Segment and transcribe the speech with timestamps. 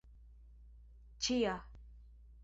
[1.25, 1.53] ĉia